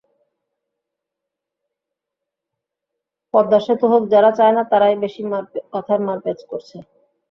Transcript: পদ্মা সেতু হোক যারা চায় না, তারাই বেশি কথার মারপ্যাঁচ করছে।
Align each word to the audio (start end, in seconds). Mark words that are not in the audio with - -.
পদ্মা 3.33 3.59
সেতু 3.65 3.85
হোক 3.87 4.03
যারা 4.13 4.31
চায় 4.37 4.53
না, 4.53 4.63
তারাই 4.71 4.95
বেশি 5.03 5.21
কথার 5.73 5.99
মারপ্যাঁচ 6.07 6.39
করছে। 6.51 6.77